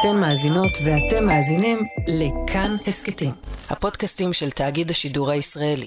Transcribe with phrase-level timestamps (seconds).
[0.00, 3.30] אתן מאזינות ואתם מאזינים לכאן הסכתים,
[3.70, 5.86] הפודקאסטים של תאגיד השידור הישראלי.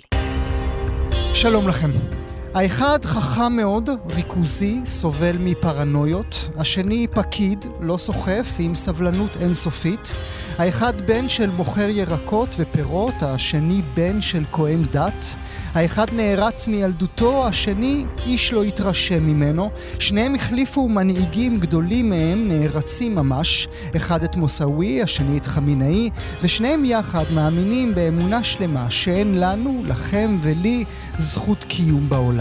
[1.34, 2.21] שלום לכם.
[2.54, 6.50] האחד חכם מאוד, ריכוזי, סובל מפרנויות.
[6.58, 10.16] השני פקיד, לא סוחף, עם סבלנות אינסופית.
[10.58, 15.26] האחד בן של מוכר ירקות ופירות, השני בן של כהן דת.
[15.74, 19.70] האחד נערץ מילדותו, השני איש לא התרשם ממנו.
[20.00, 23.68] שניהם החליפו מנהיגים גדולים מהם, נערצים ממש.
[23.96, 26.10] אחד את מוסאווי, השני את חמינאי,
[26.42, 30.84] ושניהם יחד מאמינים באמונה שלמה שאין לנו, לכם ולי,
[31.18, 32.41] זכות קיום בעולם.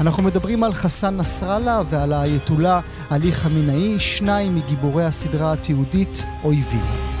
[0.00, 7.15] אנחנו מדברים על חסן נסראללה ועל האייתולה עלי חמינאי, שניים מגיבורי הסדרה התיעודית אויבים.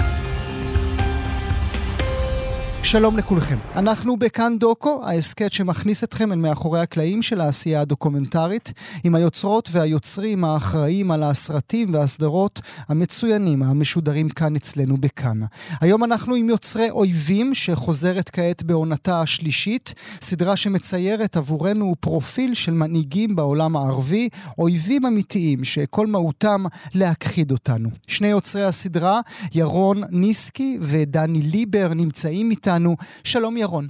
[2.86, 3.58] שלום לכולכם.
[3.76, 8.72] אנחנו בכאן דוקו, ההסכת שמכניס אתכם אל מאחורי הקלעים של העשייה הדוקומנטרית,
[9.04, 15.40] עם היוצרות והיוצרים האחראים על הסרטים והסדרות המצוינים המשודרים כאן אצלנו בכאן.
[15.80, 23.36] היום אנחנו עם יוצרי אויבים, שחוזרת כעת בעונתה השלישית, סדרה שמציירת עבורנו פרופיל של מנהיגים
[23.36, 27.88] בעולם הערבי, אויבים אמיתיים שכל מהותם להכחיד אותנו.
[28.06, 29.20] שני יוצרי הסדרה,
[29.54, 32.75] ירון ניסקי ודני ליבר, נמצאים איתנו.
[32.76, 32.96] איתנו.
[33.24, 33.88] שלום ירון.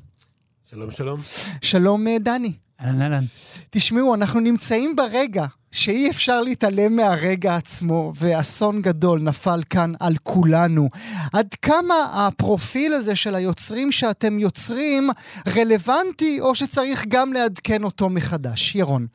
[0.71, 1.21] שלום, שלום.
[1.63, 2.53] שלום אה, דני.
[2.81, 3.25] אהלן, אהלן.
[3.71, 10.89] תשמעו, אנחנו נמצאים ברגע שאי אפשר להתעלם מהרגע עצמו, ואסון גדול נפל כאן על כולנו.
[11.33, 15.11] עד כמה הפרופיל הזה של היוצרים שאתם יוצרים
[15.57, 18.75] רלוונטי, או שצריך גם לעדכן אותו מחדש?
[18.75, 19.07] ירון.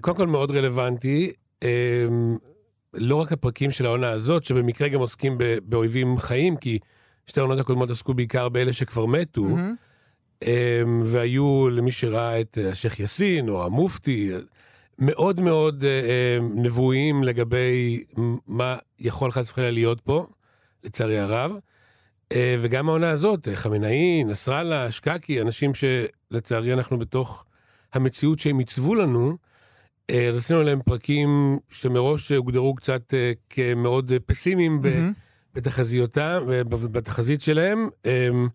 [0.00, 1.32] קודם כל מאוד רלוונטי.
[1.62, 1.68] אמ,
[2.94, 6.78] לא רק הפרקים של העונה הזאת, שבמקרה גם עוסקים באויבים חיים, כי
[7.28, 10.46] שתי העונות הקודמות עסקו בעיקר באלה שכבר מתו, mm-hmm.
[11.04, 14.30] והיו, למי שראה את אה, השייח' יאסין או המופתי,
[14.98, 18.04] מאוד מאוד אה, נבואיים לגבי
[18.46, 20.26] מה יכול חס וחלילה להיות פה,
[20.84, 21.52] לצערי הרב.
[22.32, 27.44] אה, וגם העונה הזאת, חמינאי, נסראללה, שקקי, אנשים שלצערי אנחנו בתוך
[27.92, 29.36] המציאות שהם עיצבו לנו,
[30.08, 33.14] אז עשינו להם פרקים שמראש הוגדרו קצת
[33.50, 35.27] כמאוד פסימיים mm-hmm.
[35.54, 37.88] בתחזיותם, בתחזית שלהם.
[38.04, 38.48] אמ,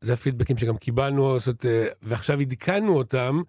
[0.00, 3.42] זה הפידבקים שגם קיבלנו, זאת, אה, ועכשיו עדכנו אותם,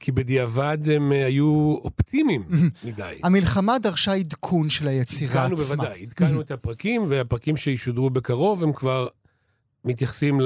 [0.00, 2.42] כי בדיעבד הם אה, היו אופטימיים
[2.84, 3.18] מדי.
[3.22, 5.44] המלחמה דרשה עדכון של היצירה עצמה.
[5.44, 9.06] עדכנו בוודאי, עדכנו את הפרקים, והפרקים שישודרו בקרוב הם כבר
[9.84, 10.40] מתייחסים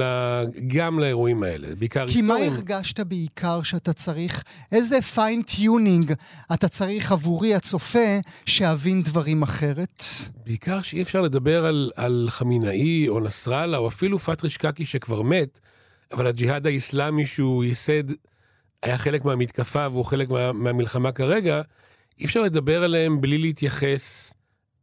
[0.67, 2.25] גם לאירועים האלה, בעיקר היסטוריים.
[2.25, 6.13] כי מה הרגשת בעיקר שאתה צריך, איזה fine-tuning
[6.53, 10.03] אתה צריך עבורי הצופה שאבין דברים אחרת?
[10.45, 15.59] בעיקר שאי אפשר לדבר על, על חמינאי או נסראללה או אפילו פטרי שקקי שכבר מת,
[16.11, 18.03] אבל הג'יהאד האיסלאמי שהוא ייסד
[18.83, 21.61] היה חלק מהמתקפה והוא חלק מה, מהמלחמה כרגע,
[22.19, 24.33] אי אפשר לדבר עליהם בלי להתייחס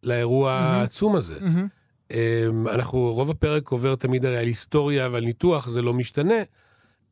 [0.02, 0.62] לאירוע mm-hmm.
[0.62, 1.38] העצום הזה.
[1.38, 1.75] Mm-hmm.
[2.10, 6.42] אמ, אנחנו, רוב הפרק עובר תמיד הרי על היסטוריה ועל ניתוח, זה לא משתנה.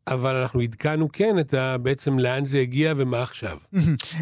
[0.09, 1.79] אבל אנחנו עדכנו כן את ה...
[1.79, 3.59] בעצם לאן זה הגיע ומה עכשיו.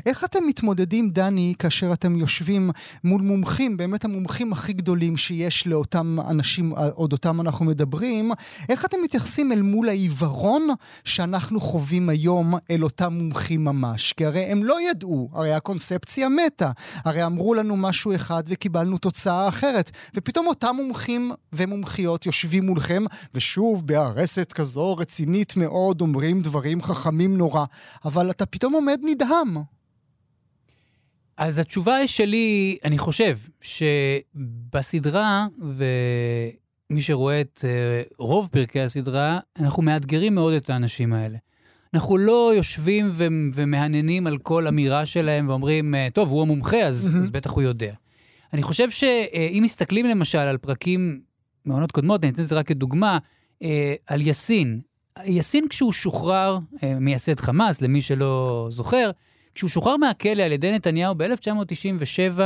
[0.06, 2.70] איך אתם מתמודדים, דני, כאשר אתם יושבים
[3.04, 8.32] מול מומחים, באמת המומחים הכי גדולים שיש לאותם אנשים, עוד אותם אנחנו מדברים,
[8.68, 10.68] איך אתם מתייחסים אל מול העיוורון
[11.04, 14.12] שאנחנו חווים היום אל אותם מומחים ממש?
[14.12, 16.70] כי הרי הם לא ידעו, הרי הקונספציה מתה.
[17.04, 19.90] הרי אמרו לנו משהו אחד וקיבלנו תוצאה אחרת.
[20.14, 23.04] ופתאום אותם מומחים ומומחיות יושבים מולכם,
[23.34, 25.71] ושוב, בארסת כזו רצינית מאוד.
[25.72, 27.64] מאוד אומרים דברים חכמים נורא,
[28.04, 29.56] אבל אתה פתאום עומד נדהם.
[31.36, 40.34] אז התשובה שלי, אני חושב, שבסדרה, ומי שרואה את אה, רוב פרקי הסדרה, אנחנו מאתגרים
[40.34, 41.38] מאוד את האנשים האלה.
[41.94, 47.16] אנחנו לא יושבים ו- ומהנהנים על כל אמירה שלהם ואומרים, אה, טוב, הוא המומחה, אז,
[47.18, 47.92] אז בטח הוא יודע.
[48.52, 51.20] אני חושב שאם מסתכלים למשל על פרקים
[51.64, 53.18] מעונות קודמות, אני אתן את זה רק כדוגמה,
[53.62, 54.80] אה, על יאסין,
[55.24, 59.10] יאסין כשהוא שוחרר, אה, מייסד חמאס, למי שלא זוכר,
[59.54, 62.40] כשהוא שוחרר מהכלא על ידי נתניהו ב-1997,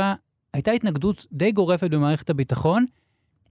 [0.53, 2.85] הייתה התנגדות די גורפת במערכת הביטחון,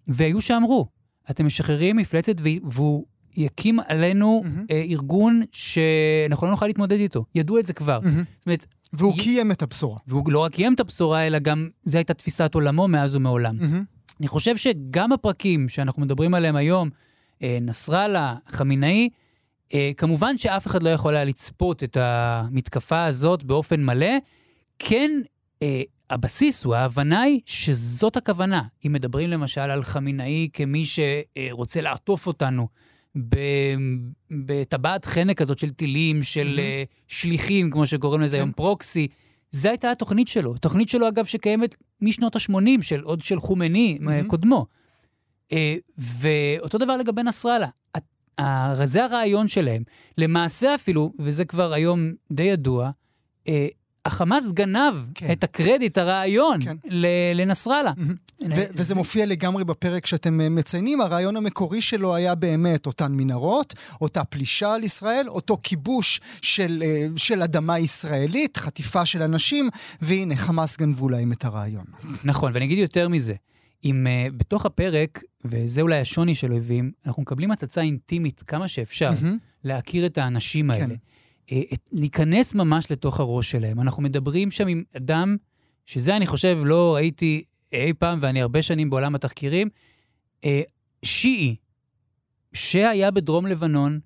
[0.08, 0.86] והיו שאמרו,
[1.30, 3.06] אתם משחררים מפלצת והוא
[3.36, 4.60] יקים עלינו mm-hmm.
[4.70, 7.24] אה, ארגון שאנחנו לא נוכל להתמודד איתו.
[7.34, 8.00] ידעו את זה כבר.
[8.02, 8.08] Mm-hmm.
[8.38, 8.66] זאת אומרת...
[8.92, 9.16] והוא י...
[9.16, 9.98] קיים את הבשורה.
[10.06, 13.58] והוא לא רק קיים את הבשורה, אלא גם זו הייתה תפיסת עולמו מאז ומעולם.
[13.60, 13.96] Mm-hmm.
[14.20, 16.90] אני חושב שגם הפרקים שאנחנו מדברים עליהם היום,
[17.42, 19.08] נסראללה, חמינאי,
[19.74, 24.12] אה, כמובן שאף אחד לא יכול היה לצפות את המתקפה הזאת באופן מלא.
[24.78, 25.10] כן,
[25.62, 28.62] אה, הבסיס הוא, ההבנה היא שזאת הכוונה.
[28.86, 32.68] אם מדברים למשל על חמינאי כמי שרוצה לעטוף אותנו
[34.30, 36.94] בטבעת חנק כזאת של טילים, של mm-hmm.
[37.08, 39.08] שליחים, כמו שקוראים לזה היום, פרוקסי,
[39.50, 40.56] זו הייתה התוכנית שלו.
[40.56, 44.26] תוכנית שלו, אגב, שקיימת משנות ה-80, של, עוד של חומני, mm-hmm.
[44.26, 44.66] קודמו.
[45.52, 47.68] אה, ואותו דבר לגבי נסראללה.
[48.84, 49.82] זה הרעיון שלהם.
[50.18, 52.90] למעשה אפילו, וזה כבר היום די ידוע,
[53.48, 53.66] אה,
[54.06, 55.32] החמאס גנב כן.
[55.32, 56.76] את הקרדיט, הרעיון, כן.
[57.34, 57.92] לנסראללה.
[57.92, 58.44] Mm-hmm.
[58.50, 58.66] ו- זה...
[58.70, 61.00] וזה מופיע לגמרי בפרק שאתם אה, מציינים.
[61.00, 66.82] הרעיון המקורי שלו היה באמת אותן מנהרות, אותה פלישה על ישראל, אותו כיבוש של,
[67.16, 69.68] של אדמה ישראלית, חטיפה של אנשים,
[70.02, 71.84] והנה, חמאס גנבו להם את הרעיון.
[72.24, 73.34] נכון, ואני אגיד יותר מזה.
[73.90, 79.10] אם uh, בתוך הפרק, וזה אולי השוני של אויבים, אנחנו מקבלים הצצה אינטימית כמה שאפשר
[79.10, 79.26] mm-hmm.
[79.64, 80.86] להכיר את האנשים האלה.
[80.86, 80.94] כן.
[81.52, 81.60] אה,
[81.92, 83.80] להיכנס ממש לתוך הראש שלהם.
[83.80, 85.36] אנחנו מדברים שם עם אדם,
[85.86, 89.68] שזה אני חושב לא ראיתי אי פעם, ואני הרבה שנים בעולם התחקירים,
[90.44, 90.62] אה,
[91.04, 91.56] שיעי,
[92.52, 94.00] שהיה בדרום לבנון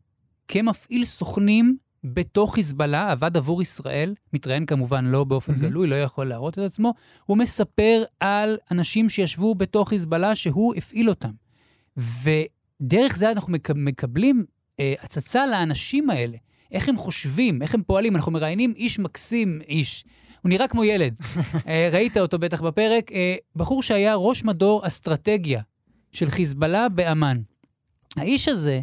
[0.49, 5.61] כמפעיל סוכנים בתוך חיזבאללה, עבד עבור ישראל, מתראיין כמובן לא באופן mm-hmm.
[5.61, 6.95] גלוי, לא יכול להראות את עצמו,
[7.27, 11.31] הוא מספר על אנשים שישבו בתוך חיזבאללה שהוא הפעיל אותם.
[11.97, 14.45] ודרך זה אנחנו מקבלים
[14.81, 16.37] אה, הצצה לאנשים האלה.
[16.73, 18.17] איך הם חושבים, איך הם פועלים.
[18.17, 20.05] אנחנו מראיינים איש מקסים, איש.
[20.43, 21.19] הוא נראה כמו ילד.
[21.69, 23.13] אה, ראית אותו בטח בפרק.
[23.13, 25.63] אה, בחור שהיה ראש מדור אסטרטגיה
[26.13, 27.41] של חיזבאללה באמ"ן.
[28.17, 28.81] האיש הזה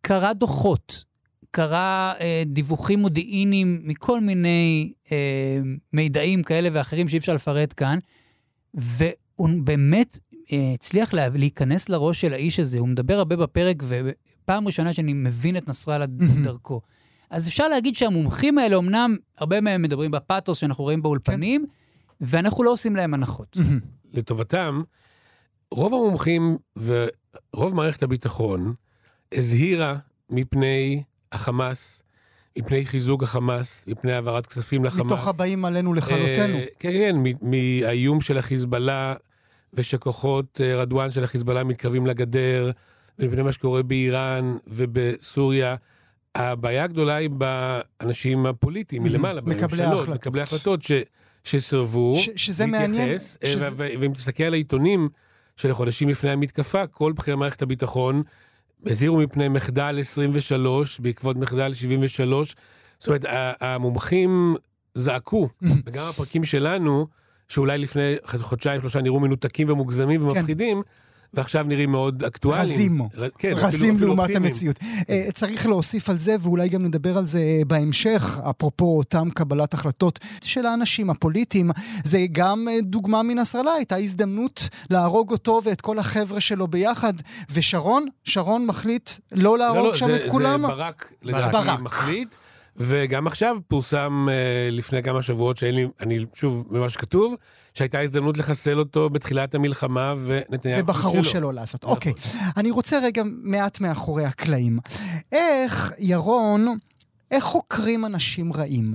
[0.00, 1.04] קרא דוחות,
[1.50, 5.16] קרא אה, דיווחים מודיעיניים מכל מיני אה,
[5.92, 7.98] מידעים כאלה ואחרים שאי אפשר לפרט כאן,
[8.74, 10.18] והוא באמת
[10.52, 12.78] אה, הצליח לה, להיכנס לראש של האיש הזה.
[12.78, 16.06] הוא מדבר הרבה בפרק, ופעם ראשונה שאני מבין את נסראללה
[16.44, 16.80] דרכו.
[17.30, 21.72] אז אפשר להגיד שהמומחים האלה, אמנם הרבה מהם מדברים בפאתוס שאנחנו רואים באולפנים, כן.
[22.20, 23.56] ואנחנו לא עושים להם הנחות.
[24.14, 24.82] לטובתם,
[25.70, 28.74] רוב המומחים ורוב מערכת הביטחון
[29.34, 29.96] הזהירה
[30.30, 32.02] מפני החמאס,
[32.58, 35.06] מפני חיזוק החמאס, מפני העברת כספים לחמאס.
[35.06, 36.56] מתוך הבאים עלינו לכלותנו.
[36.56, 39.14] אה, כן, כן, מהאיום של החיזבאללה
[39.74, 42.70] ושכוחות אה, רדואן של החיזבאללה מתקרבים לגדר,
[43.18, 45.76] ומפני מה שקורה באיראן ובסוריה.
[46.34, 50.08] הבעיה הגדולה היא באנשים הפוליטיים מלמעלה, ההחלטות.
[50.08, 50.92] מקבלי ההחלטות ש,
[51.44, 53.38] שסרבו ש, שזה להתייחס.
[53.44, 53.68] אה, שזה...
[53.76, 55.08] ואם תסתכל על העיתונים
[55.56, 58.22] של החודשים לפני המתקפה, כל בכירי מערכת הביטחון
[58.86, 62.54] הזהירו מפני מחדל 23 בעקבות מחדל 73.
[62.98, 63.24] זאת אומרת,
[63.60, 64.56] המומחים
[64.94, 65.48] זעקו,
[65.86, 67.06] וגם הפרקים שלנו,
[67.48, 70.88] שאולי לפני חודשיים, שלושה נראו מנותקים ומוגזמים ומפחידים, כן.
[71.34, 72.74] ועכשיו נראים מאוד אקטואליים.
[72.74, 73.00] רזים.
[73.02, 73.28] ר...
[73.38, 74.52] כן, רזים אפילו, לעומת אופטימיים.
[74.52, 74.76] המציאות.
[74.78, 80.18] Uh, צריך להוסיף על זה, ואולי גם נדבר על זה בהמשך, אפרופו אותם קבלת החלטות
[80.44, 81.70] של האנשים הפוליטיים.
[82.04, 87.14] זה גם uh, דוגמה מנסראללה, הייתה הזדמנות להרוג אותו ואת כל החבר'ה שלו ביחד.
[87.52, 90.60] ושרון, שרון מחליט לא להרוג לא, לא, שם זה, את כולם.
[90.60, 91.80] זה ברק, לדעתי, ברק.
[91.80, 92.34] מחליט.
[92.82, 97.34] וגם עכשיו פורסם uh, לפני כמה שבועות, שאין לי, אני שוב, ממה שכתוב,
[97.74, 101.84] שהייתה הזדמנות לחסל אותו בתחילת המלחמה, ונתניהו ובחרו שלא לעשות.
[101.84, 101.94] נכון.
[101.94, 102.12] אוקיי,
[102.56, 104.78] אני רוצה רגע מעט מאחורי הקלעים.
[105.32, 106.78] איך, ירון,
[107.30, 108.94] איך חוקרים אנשים רעים?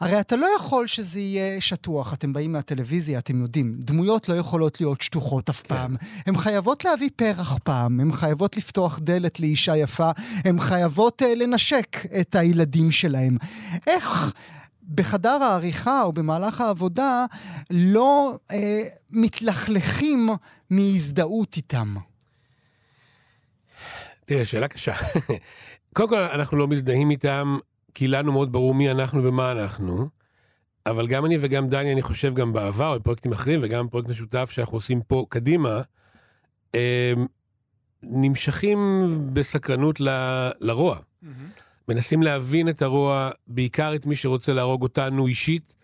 [0.00, 4.80] הרי אתה לא יכול שזה יהיה שטוח, אתם באים מהטלוויזיה, אתם יודעים, דמויות לא יכולות
[4.80, 5.68] להיות שטוחות אף כן.
[5.68, 5.96] פעם.
[6.26, 10.10] הן חייבות להביא פרח פעם, הן חייבות לפתוח דלת לאישה יפה,
[10.44, 13.36] הן חייבות uh, לנשק את הילדים שלהם.
[13.86, 14.32] איך...
[14.94, 17.24] בחדר העריכה או במהלך העבודה
[17.70, 20.28] לא אה, מתלכלכים
[20.70, 21.94] מהזדהות איתם?
[24.24, 24.94] תראה, שאלה קשה.
[25.94, 27.58] קודם כל, אנחנו לא מזדהים איתם,
[27.98, 30.08] כי לנו מאוד ברור מי אנחנו ומה אנחנו,
[30.86, 34.76] אבל גם אני וגם דני, אני חושב, גם בעבר, בפרויקטים אחרים, וגם בפרויקט משותף שאנחנו
[34.76, 35.80] עושים פה קדימה,
[36.74, 37.12] אה,
[38.02, 38.78] נמשכים
[39.32, 40.08] בסקרנות ל,
[40.60, 40.96] לרוע.
[40.96, 41.26] Mm-hmm.
[41.88, 45.74] מנסים להבין את הרוע, בעיקר את מי שרוצה להרוג אותנו אישית,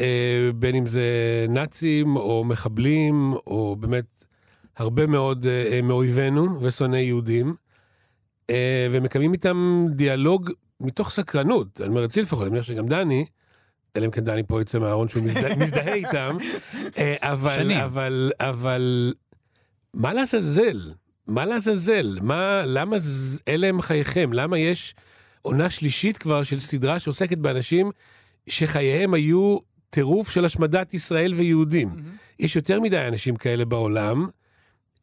[0.00, 4.24] אה, בין אם זה נאצים או מחבלים, או באמת
[4.76, 7.54] הרבה מאוד אה, מאויבינו ושונאי יהודים,
[8.50, 11.80] אה, ומקיימים איתם דיאלוג מתוך סקרנות.
[11.80, 13.26] אני אומר, אצלי לפחות, אני מניח שגם דני,
[13.96, 16.36] אלא אם כן דני פה יוצא מהארון שהוא מזדה, מזדהה איתם,
[16.98, 17.78] אה, אבל, שנים.
[17.78, 19.14] אבל, אבל,
[19.94, 20.92] מה לעזאזל?
[21.26, 22.18] מה לעזאזל?
[22.22, 22.96] מה, למה
[23.48, 24.32] אלה הם חייכם?
[24.32, 24.94] למה יש...
[25.42, 27.90] עונה שלישית כבר של סדרה שעוסקת באנשים
[28.48, 29.58] שחייהם היו
[29.90, 31.88] טירוף של השמדת ישראל ויהודים.
[31.88, 32.38] Mm-hmm.
[32.38, 34.28] יש יותר מדי אנשים כאלה בעולם.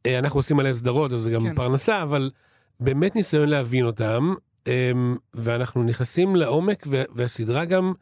[0.06, 1.56] אה, אנחנו עושים עליהם סדרות, אז זה גם כן.
[1.56, 2.32] פרנסה, אבל
[2.80, 4.34] באמת ניסיון להבין אותם,
[5.34, 7.94] ואנחנו נכנסים לעומק, והסדרה גם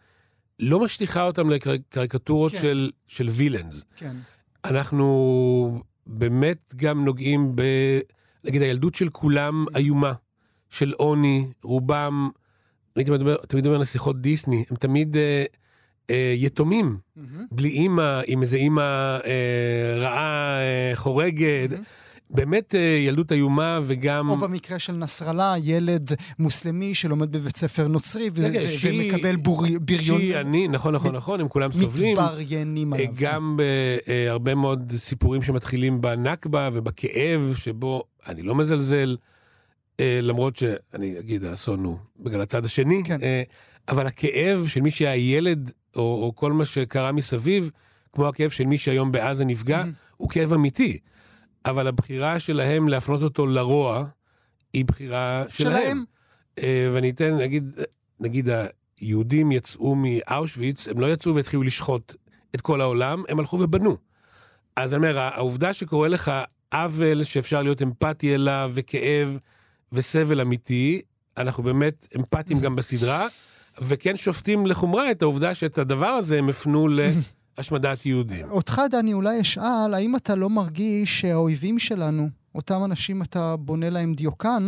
[0.60, 2.58] לא משליכה אותם לקריקטורות כן.
[2.62, 3.86] של, של וילאנס.
[3.98, 4.16] כן.
[4.66, 7.62] אנחנו באמת גם נוגעים ב...
[8.44, 10.14] נגיד, הילדות של כולם איומה.
[10.70, 12.30] של עוני, רובם,
[12.96, 15.46] אני תמיד אומר, תמיד אומר לשיחות דיסני, הם תמיד, אה,
[16.10, 16.98] אה, יתומים,
[17.52, 18.82] בלי אימא, עם איזה אימא
[19.26, 21.70] אה, רעה, אה, חורגת.
[22.30, 24.30] באמת אה, ילדות איומה וגם...
[24.30, 29.36] או במקרה של נסראללה, ילד מוסלמי שלומד בבית ספר נוצרי ו- רגע, ו- שהיא- ומקבל
[29.36, 30.02] בור- בריון.
[30.20, 32.18] שהיא אני, נכון, נכון, נכון, הם כולם סובלים.
[32.18, 33.12] מתבריינים אה, עליו.
[33.20, 33.58] גם
[34.08, 39.18] בהרבה מאוד סיפורים שמתחילים בנכבה ובכאב, שבו אני לא מזלזל,
[40.00, 43.18] אה, למרות שאני אגיד, האסון הוא בגלל הצד השני, כן.
[43.24, 43.44] אה,
[43.90, 47.72] אבל הכאב של מי שהיה ילד, או, או כל מה שקרה מסביב,
[48.14, 49.84] כמו הכאב של מי שהיום בעזה נפגע,
[50.18, 50.98] הוא כאב אמיתי.
[51.66, 54.06] אבל הבחירה שלהם להפנות אותו לרוע,
[54.74, 55.72] היא בחירה שלהם.
[55.74, 56.04] שלהם.
[56.60, 57.80] אה, ואני אתן, נגיד,
[58.20, 58.50] נגיד
[59.00, 62.16] היהודים יצאו מאושוויץ, הם לא יצאו והתחילו לשחוט
[62.56, 63.98] את כל העולם, הם הלכו ובנו.
[64.76, 66.32] אז אני אומר, העובדה שקורה לך
[66.74, 69.38] עוול שאפשר להיות אמפתי אליו, וכאב
[69.92, 71.02] וסבל אמיתי,
[71.38, 73.28] אנחנו באמת אמפתיים גם בסדרה,
[73.82, 76.88] וכן שופטים לחומרה את העובדה שאת הדבר הזה הם הפנו
[77.58, 78.50] להשמדת יהודים.
[78.52, 84.14] אותך, דני, אולי אשאל, האם אתה לא מרגיש שהאויבים שלנו, אותם אנשים אתה בונה להם
[84.14, 84.68] דיוקן,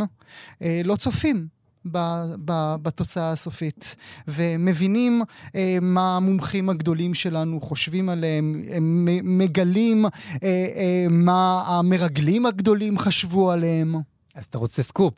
[0.61, 1.47] אה, לא צופים
[1.91, 3.95] ב- ב- בתוצאה הסופית,
[4.27, 5.21] ומבינים
[5.55, 10.09] אה, מה המומחים הגדולים שלנו חושבים עליהם, הם מ- מגלים אה,
[10.43, 13.95] אה, מה המרגלים הגדולים חשבו עליהם.
[14.35, 15.13] אז אתה רוצה סקופ.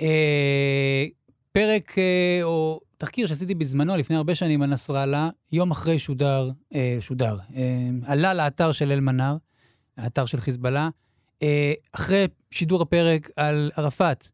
[0.00, 1.04] אה,
[1.58, 6.96] פרק אה, או תחקיר שעשיתי בזמנו, לפני הרבה שנים, על נסראללה, יום אחרי שודר, אה,
[7.00, 9.36] שודר, אה, עלה לאתר של אל-מנאר,
[9.96, 10.88] האתר של חיזבאללה,
[11.92, 14.28] אחרי שידור הפרק על ערפאת.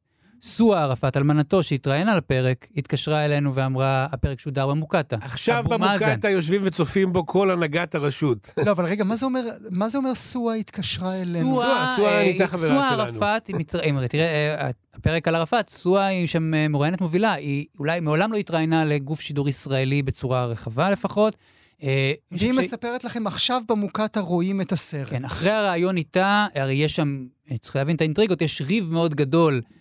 [0.47, 5.19] סואה ערפאת, אלמנתו, שהתראיינה לפרק, התקשרה אלינו ואמרה, הפרק שודר במוקטעה.
[5.23, 5.65] עכשיו.
[5.69, 8.51] במוקטעה יושבים וצופים בו כל הנהגת הרשות.
[8.67, 11.55] לא, אבל רגע, מה זה אומר, מה זה אומר סואה התקשרה אלינו?
[11.55, 13.03] סואה, סואה אה, הייתה חברה סואה שלנו.
[13.03, 14.25] ערפאת, היא מתרא- אם תראה,
[14.61, 18.85] אה, הפרק על ערפאת, סואה היא שם אה, מרואיינת מובילה, היא אולי מעולם לא התראיינה
[18.85, 21.37] לגוף שידור ישראלי בצורה רחבה לפחות.
[21.83, 25.11] אה, והיא מספרת לכם, עכשיו במוקטעה רואים את הסרט.
[25.11, 29.15] כן, אחרי הראיון איתה, הרי יש שם, אה, צריך להבין את האינטריגות, יש ריב מאוד
[29.15, 29.75] גדול אה,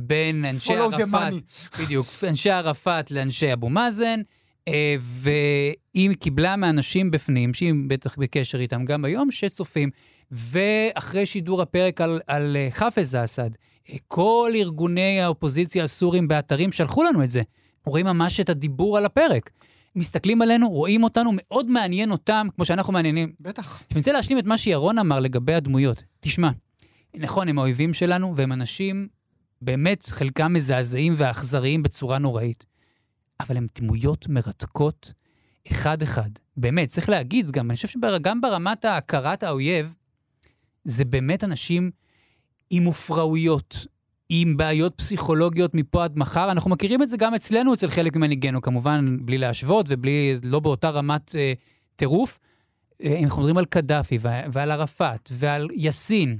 [0.00, 1.34] בין אנשי ערפאת.
[1.80, 4.20] בדיוק, אנשי ערפאת לאנשי אבו מאזן,
[4.68, 9.90] אה, והיא קיבלה מאנשים בפנים, שהיא בטח בקשר איתם גם היום, שצופים.
[10.30, 13.50] ואחרי שידור הפרק על, על אה, חאפז אסד,
[13.90, 17.42] אה, כל ארגוני האופוזיציה הסורים באתרים שלחו לנו את זה.
[17.86, 19.50] רואים ממש את הדיבור על הפרק.
[19.96, 23.32] מסתכלים עלינו, רואים אותנו, מאוד מעניין אותם, כמו שאנחנו מעניינים.
[23.40, 23.82] בטח.
[23.90, 26.02] אני רוצה להשלים את מה שירון אמר לגבי הדמויות.
[26.20, 26.50] תשמע,
[27.16, 29.08] נכון, הם האויבים שלנו, והם אנשים,
[29.62, 32.64] באמת, חלקם מזעזעים ואכזריים בצורה נוראית.
[33.40, 35.12] אבל הם דמויות מרתקות
[35.72, 36.30] אחד-אחד.
[36.56, 39.94] באמת, צריך להגיד גם, אני חושב שגם ברמת הכרת האויב,
[40.84, 41.90] זה באמת אנשים
[42.70, 43.86] עם מופרעויות,
[44.28, 46.50] עם בעיות פסיכולוגיות מפה עד מחר.
[46.50, 50.90] אנחנו מכירים את זה גם אצלנו, אצל חלק ממנהיגינו, כמובן, בלי להשוות ובלי, לא באותה
[50.90, 51.52] רמת אה,
[51.96, 52.38] טירוף.
[53.02, 56.38] אה, אנחנו מדברים על קדאפי ועל ערפאת ועל יאסין.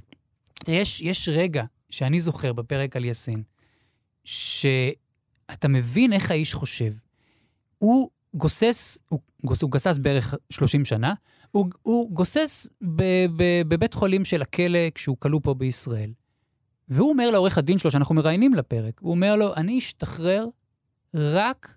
[0.68, 3.42] יש, יש רגע שאני זוכר בפרק על יאסין,
[4.24, 6.92] שאתה מבין איך האיש חושב.
[7.78, 11.14] הוא גוסס, הוא, גוס, הוא גסס בערך 30 שנה,
[11.50, 13.02] הוא, הוא גוסס ב,
[13.36, 16.12] ב, בבית חולים של הכלא כשהוא כלוא פה בישראל.
[16.88, 20.46] והוא אומר לעורך הדין שלו, שאנחנו מראיינים לפרק, הוא אומר לו, אני אשתחרר
[21.14, 21.76] רק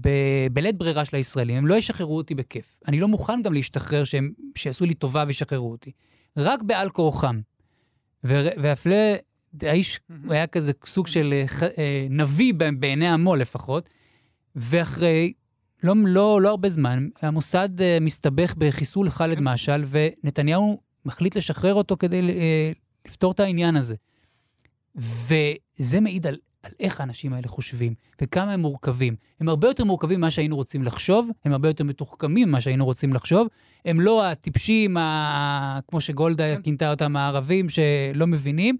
[0.00, 2.80] ב- בלית ברירה של הישראלים, הם לא ישחררו אותי בכיף.
[2.88, 5.92] אני לא מוכן גם להשתחרר שהם, שיעשו לי טובה וישחררו אותי.
[6.36, 7.40] רק בעל כורחם.
[8.24, 8.96] והפלא,
[9.62, 13.90] האיש הוא היה כזה סוג של אה, אה, נביא בעיני עמו לפחות,
[14.56, 15.32] ואחרי
[15.82, 19.44] לא, לא, לא הרבה זמן, המוסד אה, מסתבך בחיסול ח'אלד כן.
[19.48, 22.22] משעל, ונתניהו מחליט לשחרר אותו כדי
[23.08, 23.94] לפתור את העניין הזה.
[24.96, 29.16] וזה מעיד על, על איך האנשים האלה חושבים, וכמה הם מורכבים.
[29.40, 33.12] הם הרבה יותר מורכבים ממה שהיינו רוצים לחשוב, הם הרבה יותר מתוחכמים ממה שהיינו רוצים
[33.12, 33.48] לחשוב.
[33.84, 35.80] הם לא הטיפשים, ה...
[35.88, 36.62] כמו שגולדה כן.
[36.62, 38.76] כינתה אותם, הערבים שלא מבינים.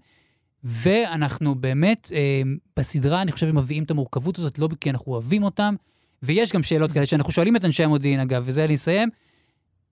[0.63, 2.41] ואנחנו באמת, אה,
[2.77, 5.75] בסדרה, אני חושב, הם מביאים את המורכבות הזאת, לא כי אנחנו אוהבים אותם,
[6.23, 9.09] ויש גם שאלות כאלה שאנחנו שואלים את אנשי המודיעין, אגב, וזה אני אסיים.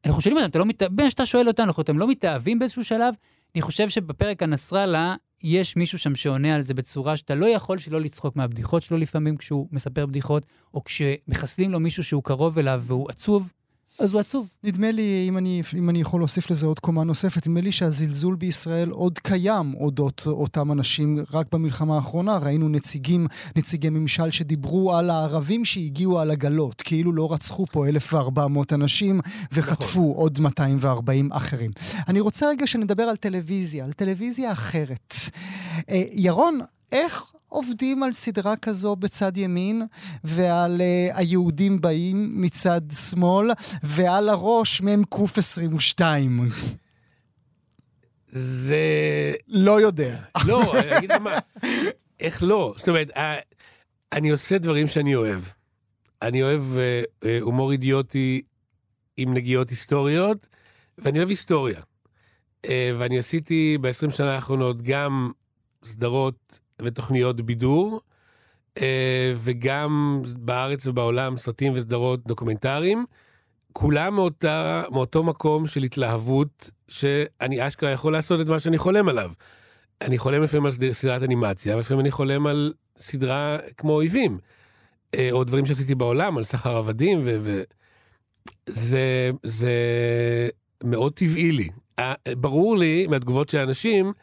[0.06, 0.84] אנחנו שואלים אותם, אתה לא מת...
[0.92, 3.14] בין שאתה שואל אותנו, אתם לא מתאהבים באיזשהו שלב?
[3.56, 8.02] אני חושב שבפרק הנסראללה, יש מישהו שם שעונה על זה בצורה שאתה לא יכול שלא
[8.02, 13.10] לצחוק מהבדיחות שלו לפעמים כשהוא מספר בדיחות, או כשמחסלים לו מישהו שהוא קרוב אליו והוא
[13.10, 13.52] עצוב,
[14.00, 14.48] אז הוא עצוב.
[14.63, 18.36] נדמה לי, אם אני, אם אני יכול להוסיף לזה עוד קומה נוספת, נדמה לי שהזלזול
[18.36, 21.24] בישראל עוד קיים אודות אותם אנשים.
[21.34, 27.34] רק במלחמה האחרונה ראינו נציגים, נציגי ממשל שדיברו על הערבים שהגיעו על עגלות, כאילו לא
[27.34, 29.20] רצחו פה 1,400 אנשים
[29.51, 30.15] וחטפו נכון.
[30.15, 31.72] עוד 240 אחרים.
[32.08, 35.13] אני רוצה רגע שנדבר על טלוויזיה, על טלוויזיה אחרת.
[35.89, 36.60] אה, ירון,
[36.91, 39.82] איך עובדים על סדרה כזו בצד ימין,
[40.24, 43.51] ועל uh, היהודים באים מצד שמאל,
[43.84, 46.50] ועל הראש מ"ק 22.
[48.32, 49.34] זה...
[49.48, 50.20] לא יודע.
[50.46, 51.38] לא, אני אגיד לך מה,
[52.20, 52.74] איך לא?
[52.77, 53.39] זאת אומרת, אה,
[54.12, 55.41] אני עושה דברים שאני אוהב.
[56.22, 56.62] אני אוהב
[57.25, 58.41] אה, הומור אידיוטי
[59.18, 60.48] עם נגיעות היסטוריות,
[60.98, 61.79] ואני אוהב היסטוריה.
[62.70, 65.32] ואני עשיתי ב-20 שנה האחרונות גם
[65.84, 68.02] סדרות ותוכניות בידור,
[68.78, 73.06] אה, וגם בארץ ובעולם סרטים וסדרות דוקומנטריים,
[73.74, 79.32] כולם מאותה, מאותו מקום של התלהבות, שאני אשכרה יכול לעשות את מה שאני חולם עליו.
[80.02, 84.38] אני חולם לפעמים על סד- סדרת אנימציה, ולפעמים אני חולם על סדרה כמו אויבים.
[85.16, 87.22] אה, או דברים שעשיתי בעולם, על סחר עבדים,
[88.70, 89.72] וזה זה
[90.84, 91.70] מאוד טבעי לי.
[92.00, 94.14] אה, ברור לי מהתגובות של האנשים,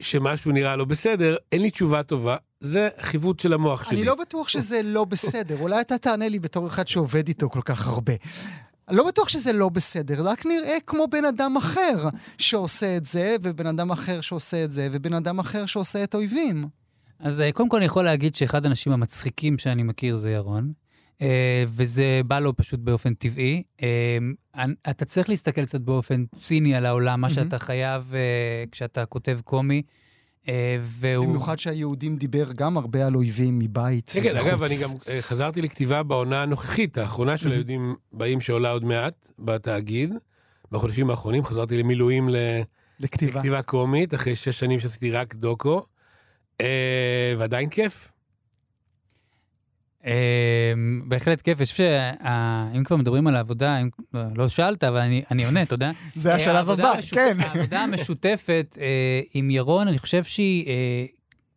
[0.00, 3.96] שמשהו נראה לא בסדר, אין לי תשובה טובה, זה חיווט של המוח שלי.
[3.96, 7.62] אני לא בטוח שזה לא בסדר, אולי אתה תענה לי בתור אחד שעובד איתו כל
[7.64, 8.12] כך הרבה.
[8.88, 12.08] אני לא בטוח שזה לא בסדר, רק נראה כמו בן אדם אחר
[12.38, 16.64] שעושה את זה, ובן אדם אחר שעושה את זה, ובן אדם אחר שעושה את אויבים.
[17.18, 20.72] אז אה, קודם כל אני יכול להגיד שאחד האנשים המצחיקים שאני מכיר זה ירון,
[21.68, 23.62] וזה בא לו פשוט באופן טבעי.
[23.82, 24.18] אה,
[24.90, 27.30] אתה צריך להסתכל קצת באופן ציני על העולם, מה.
[27.30, 29.82] שאתה חייב אה, כשאתה כותב קומי.
[30.48, 31.26] אה, והוא...
[31.26, 34.62] במיוחד שהיהודים דיבר גם הרבה על אויבים מבית כן, כן, אגב.
[34.62, 40.14] אני גם אה, חזרתי לכתיבה בעונה הנוכחית, האחרונה של היהודים באים שעולה עוד מעט בתאגיד.
[40.72, 42.60] בחודשים האחרונים חזרתי למילואים ל-
[43.00, 43.38] לכתיבה.
[43.38, 45.82] לכתיבה קומית, אחרי שש שנים שעשיתי רק דוקו,
[46.60, 48.10] אה, ועדיין כיף.
[50.06, 50.72] אה,
[51.04, 53.88] בהחלט כיף, אני חושב שאם כבר מדברים על העבודה, אם-
[54.36, 55.90] לא שאלת, אבל אני אני עונה, תודה.
[56.14, 57.36] זה אה, השלב הבא, כן.
[57.40, 61.04] העבודה המשותפת אה, עם ירון, אני חושב שהיא אה,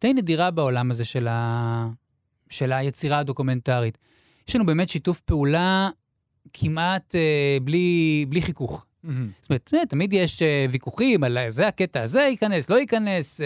[0.01, 1.87] די נדירה בעולם הזה של, ה...
[2.49, 3.97] של היצירה הדוקומנטרית.
[4.47, 5.89] יש לנו באמת שיתוף פעולה
[6.53, 8.85] כמעט אה, בלי, בלי חיכוך.
[9.41, 13.41] זאת אומרת, זה, תמיד יש ויכוחים על זה הקטע הזה ייכנס, לא ייכנס,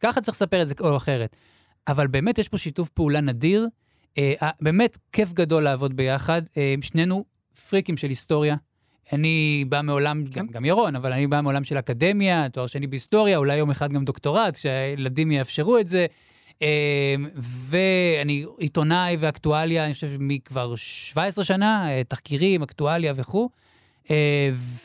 [0.00, 1.36] ככה צריך לספר את זה או אחרת.
[1.88, 3.66] אבל באמת יש פה שיתוף פעולה נדיר.
[4.18, 6.42] אה, אה, באמת כיף גדול לעבוד ביחד.
[6.56, 7.24] אה, שנינו
[7.68, 8.56] פריקים של היסטוריה.
[9.12, 10.40] אני בא מעולם, כן.
[10.40, 13.92] גם, גם ירון, אבל אני בא מעולם של אקדמיה, תואר שני בהיסטוריה, אולי יום אחד
[13.92, 16.06] גם דוקטורט, שהילדים יאפשרו את זה.
[16.62, 23.50] אה, ואני עיתונאי ואקטואליה, אני חושב מכבר 17 שנה, אה, תחקירים, אקטואליה וכו'.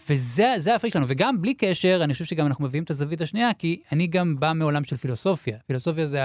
[0.10, 1.06] וזה זה הפריק שלנו.
[1.10, 4.54] וגם בלי קשר, אני חושב שגם אנחנו מביאים את הזווית השנייה, כי אני גם בא
[4.56, 5.58] מעולם של פילוסופיה.
[5.68, 6.20] פילוסופיה זה,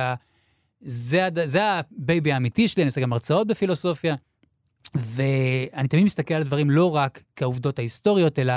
[0.81, 4.15] זה, זה ה baby האמיתי שלי, אני עושה גם הרצאות בפילוסופיה.
[4.95, 8.53] ואני תמיד מסתכל על הדברים לא רק כעובדות ההיסטוריות, אלא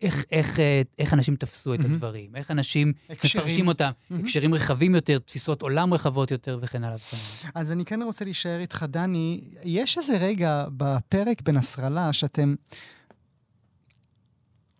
[0.00, 1.94] איך, איך, אה, איך אנשים תפסו את mm-hmm.
[1.94, 3.44] הדברים, איך אנשים הקשרים.
[3.44, 4.24] מפרשים אותם, mm-hmm.
[4.24, 7.52] הקשרים רחבים יותר, תפיסות עולם רחבות יותר וכן הלאה וכן הלאה.
[7.54, 9.40] אז אני כן רוצה להישאר איתך, דני.
[9.64, 12.54] יש איזה רגע בפרק בנסראללה שאתם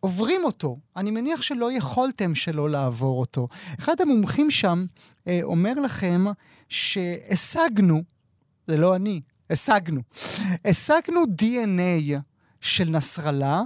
[0.01, 0.79] עוברים אותו.
[0.97, 3.49] אני מניח שלא יכולתם שלא לעבור אותו.
[3.79, 4.87] אחד המומחים שם
[5.27, 6.25] אה, אומר לכם
[6.69, 8.03] שהשגנו,
[8.67, 10.01] זה לא אני, השגנו,
[10.65, 12.21] השגנו DNA
[12.61, 13.63] של נסראללה,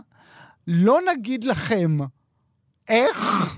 [0.67, 1.99] לא נגיד לכם
[2.89, 3.53] איך,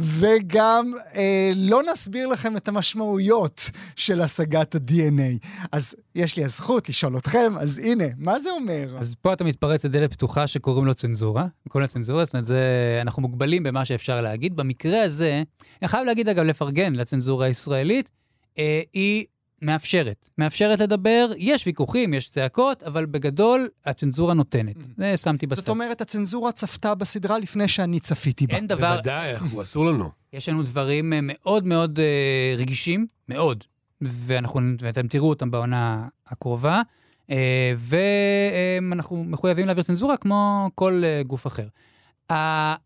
[0.00, 5.46] וגם אה, לא נסביר לכם את המשמעויות של השגת ה-DNA.
[5.72, 8.96] אז יש לי הזכות לשאול אתכם, אז הנה, מה זה אומר?
[8.98, 11.46] אז פה אתה מתפרץ לדלת פתוחה שקוראים לו צנזורה.
[11.68, 14.56] קוראים לה צנזורה, זאת אומרת, זה, אנחנו מוגבלים במה שאפשר להגיד.
[14.56, 15.42] במקרה הזה,
[15.82, 18.10] אני חייב להגיד, אגב, לפרגן לצנזורה הישראלית,
[18.58, 19.24] אה, היא
[19.62, 20.30] מאפשרת.
[20.38, 24.76] מאפשרת לדבר, יש ויכוחים, יש צעקות, אבל בגדול, הצנזורה נותנת.
[24.96, 25.60] זה שמתי בצד.
[25.60, 28.54] זאת אומרת, הצנזורה צפתה בסדרה לפני שאני צפיתי בה.
[28.54, 30.10] אין דבר, בוודאי, אנחנו, אסור לנו.
[30.32, 33.64] יש לנו דברים אה, מאוד מאוד אה, רגישים, מאוד,
[34.00, 36.82] ואנחנו, ואתם תראו אותם בעונה הקרובה,
[37.30, 41.66] אה, ואנחנו מחויבים להעביר צנזורה כמו כל אה, גוף אחר.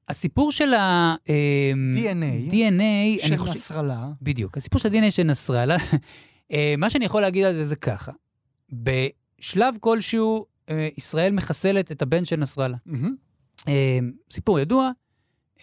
[0.09, 1.15] הסיפור של ה...
[1.97, 2.53] DNA.
[2.53, 3.53] DNA, של אני חושב...
[3.53, 4.07] נסראללה.
[4.23, 5.77] בדיוק, הסיפור של ה-DNA של נסראללה,
[6.78, 8.12] מה שאני יכול להגיד על זה זה ככה,
[8.72, 12.76] בשלב כלשהו, אה, ישראל מחסלת את הבן של נסראללה.
[13.68, 13.98] אה,
[14.30, 14.90] סיפור ידוע, אה,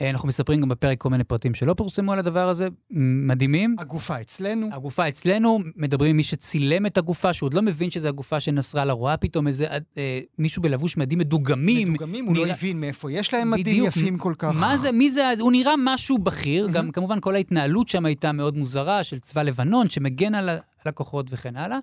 [0.02, 3.76] אנחנו מספרים גם בפרק כל מיני פרטים שלא פורסמו על הדבר הזה, מדהימים.
[3.80, 4.70] הגופה אצלנו.
[4.72, 8.52] הגופה אצלנו, מדברים עם מי שצילם את הגופה, שהוא עוד לא מבין שזה הגופה של
[8.52, 9.66] נסראללה, רואה פתאום איזה
[9.98, 11.90] אה, מישהו בלבוש מדים מדוגמים.
[11.94, 13.88] מדוגמים, הוא לא נראה- הבין מאיפה יש להם מדים בדיוק.
[13.88, 14.52] יפים כל כך.
[14.60, 18.58] מה זה, מי זה, הוא נראה משהו בכיר, גם כמובן כל ההתנהלות שם הייתה מאוד
[18.58, 21.78] מוזרה, של צבא לבנון, שמגן על ה- על הכוחות וכן הלאה,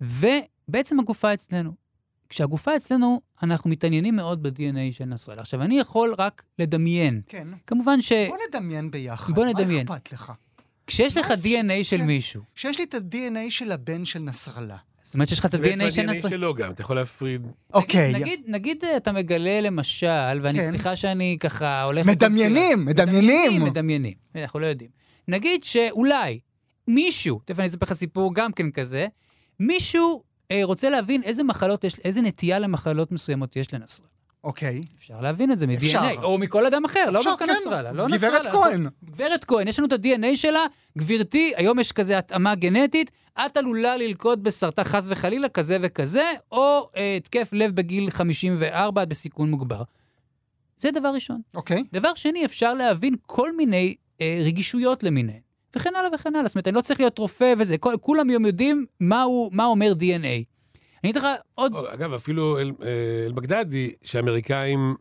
[0.00, 1.81] ובעצם הגופה אצלנו.
[2.32, 5.42] כשהגופה אצלנו, אנחנו מתעניינים מאוד ב-DNA של נסראללה.
[5.42, 7.20] עכשיו, אני יכול רק לדמיין.
[7.28, 7.48] כן.
[7.66, 8.12] כמובן ש...
[8.12, 9.34] בוא נדמיין ביחד.
[9.34, 9.86] בוא נדמיין.
[9.88, 10.32] מה אכפת לך?
[10.86, 12.06] כשיש לך DNA של כן.
[12.06, 14.76] מישהו, שיש לי את ה-DNA של הבן של נסראללה.
[15.02, 16.36] זאת אומרת שיש לך את זה בעצם ה-DNA של ה-DNA נסראללה.
[16.38, 17.46] שלו גם, אתה יכול להפריד.
[17.74, 18.12] אוקיי.
[18.14, 20.70] נגיד, נגיד אה, אתה מגלה למשל, ואני כן.
[20.70, 22.06] סליחה שאני ככה הולך...
[22.06, 23.06] מדמיינים, לקונספירציה.
[23.06, 23.62] מדמיינים.
[23.62, 24.90] מדמיינים, אנחנו לא יודעים.
[25.28, 26.40] נגיד שאולי
[26.88, 29.06] מישהו, תכף אני אספר לך סיפור גם כן כזה,
[29.60, 30.31] מישהו אה,
[30.62, 34.12] רוצה להבין איזה מחלות יש, איזה נטייה למחלות מסוימות יש לנסראללה.
[34.44, 34.80] אוקיי.
[34.98, 36.02] אפשר להבין את זה אפשר.
[36.02, 37.52] מ-DNA, או מכל אדם אחר, לא אפשר, דווקא כן.
[37.60, 37.92] נסראללה.
[37.92, 38.50] לא גברת נסראללה.
[38.50, 38.86] כהן.
[39.04, 40.66] גברת כהן, יש לנו את ה-DNA שלה,
[40.98, 43.10] גברתי, היום יש כזה התאמה גנטית,
[43.46, 49.08] את עלולה ללקות בסרטן חס וחלילה כזה וכזה, או אה, התקף לב בגיל 54, את
[49.08, 49.82] בסיכון מוגבר.
[50.76, 51.40] זה דבר ראשון.
[51.54, 51.84] אוקיי.
[51.92, 55.40] דבר שני, אפשר להבין כל מיני אה, רגישויות למיניהן,
[55.76, 56.48] וכן הלאה וכן הלאה.
[56.48, 59.64] זאת אומרת, אני לא צריך להיות רופא וזה, כל, כולם היום יודעים מה, הוא, מה
[59.64, 60.44] אומר DNA.
[61.04, 61.72] אני אתן לך עוד...
[61.92, 62.88] אגב, אפילו אל- אה,
[63.26, 64.94] אל-בגדדי, שהאמריקאים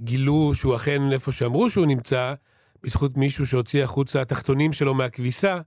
[0.00, 2.34] גילו שהוא אכן איפה שאמרו שהוא נמצא,
[2.82, 5.60] בזכות מישהו שהוציא החוצה התחתונים שלו מהכביסה,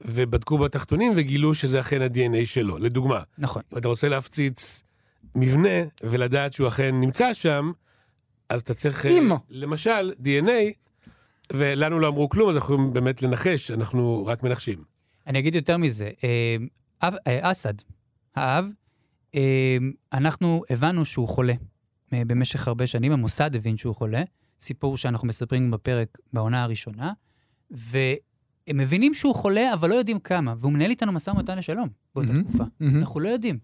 [0.00, 2.78] ובדקו בתחתונים וגילו שזה אכן ה-DNA שלו.
[2.78, 3.62] לדוגמה, נכון.
[3.72, 4.82] אם אתה רוצה להפציץ
[5.34, 5.68] מבנה
[6.02, 7.72] ולדעת שהוא אכן נמצא שם,
[8.48, 9.28] אז אתה צריך, אה, אם.
[9.50, 10.72] למשל, DNA,
[11.52, 14.78] ולנו לא אמרו כלום, אז אנחנו יכולים באמת לנחש, אנחנו רק מנחשים.
[15.26, 16.56] אני אגיד יותר מזה, אה,
[17.02, 17.74] אב- אה, אסד,
[18.36, 18.66] האב,
[19.34, 19.76] אה,
[20.12, 21.54] אנחנו הבנו שהוא חולה
[22.12, 24.22] במשך הרבה שנים, המוסד הבין שהוא חולה,
[24.60, 27.12] סיפור שאנחנו מספרים בפרק בעונה הראשונה,
[27.70, 28.16] והם
[28.74, 32.44] מבינים שהוא חולה, אבל לא יודעים כמה, והוא מנהל איתנו משא ומתן לשלום באותה מהמם,
[32.44, 32.64] תקופה.
[32.80, 32.98] מהמם.
[32.98, 33.58] אנחנו לא יודעים.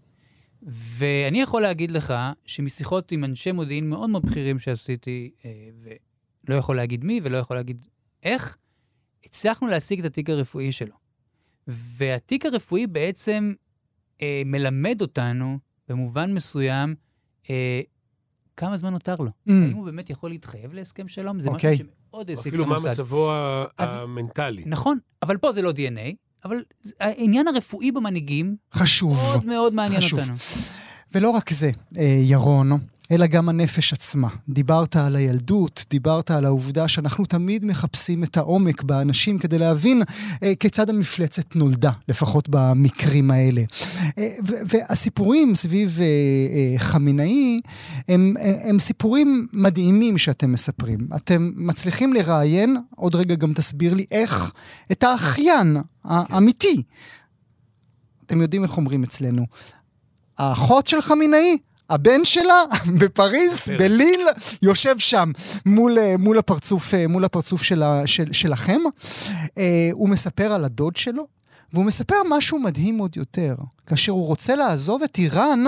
[0.63, 2.13] ואני יכול להגיד לך
[2.45, 5.31] שמשיחות עם אנשי מודיעין מאוד מאוד בכירים שעשיתי,
[6.47, 7.87] ולא יכול להגיד מי ולא יכול להגיד
[8.23, 8.57] איך,
[9.25, 10.95] הצלחנו להשיג את התיק הרפואי שלו.
[11.67, 13.53] והתיק הרפואי בעצם
[14.21, 15.57] אה, מלמד אותנו,
[15.89, 16.95] במובן מסוים,
[17.49, 17.81] אה,
[18.57, 19.25] כמה זמן נותר לו.
[19.27, 19.51] Mm.
[19.51, 21.39] האם הוא באמת יכול להתחייב להסכם שלום?
[21.39, 21.73] זה אוקיי.
[21.73, 22.89] משהו שמאוד העסיק את אפילו מה המוסד.
[22.89, 23.31] מצבו
[23.77, 24.63] אז- המנטלי.
[24.65, 26.63] נכון, אבל פה זה לא DNA, אבל
[26.99, 29.17] העניין הרפואי במנהיגים חשוב.
[29.17, 30.19] מאוד מאוד מעניין חשוב.
[30.19, 30.33] אותנו.
[31.13, 32.71] ולא רק זה, אה, ירון,
[33.11, 34.27] אלא גם הנפש עצמה.
[34.49, 40.03] דיברת על הילדות, דיברת על העובדה שאנחנו תמיד מחפשים את העומק באנשים כדי להבין
[40.43, 43.61] אה, כיצד המפלצת נולדה, לפחות במקרים האלה.
[44.17, 47.61] אה, והסיפורים סביב אה, אה, חמינאי
[48.07, 50.99] הם, אה, הם סיפורים מדהימים שאתם מספרים.
[51.15, 54.51] אתם מצליחים לראיין, עוד רגע גם תסביר לי איך,
[54.91, 56.83] את האחיין האמיתי.
[58.25, 59.45] אתם יודעים איך אומרים אצלנו.
[60.37, 61.57] האחות של חמינאי,
[61.91, 62.63] הבן שלה
[62.99, 63.69] בפריז.
[63.79, 64.27] בליל,
[64.61, 65.31] יושב שם
[65.65, 68.79] מול, אה, מול הפרצוף, אה, מול הפרצוף של, ה- של, שלכם.
[69.57, 71.27] אה, הוא מספר על הדוד שלו,
[71.73, 73.55] והוא מספר משהו מדהים עוד יותר.
[73.87, 75.63] כאשר הוא רוצה לעזוב את איראן,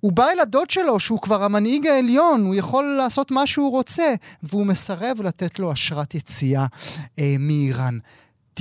[0.00, 4.14] הוא בא אל הדוד שלו, שהוא כבר המנהיג העליון, הוא יכול לעשות מה שהוא רוצה,
[4.42, 6.66] והוא מסרב לתת לו אשרת יציאה
[7.18, 7.98] אה, מאיראן.
[8.54, 8.60] ת,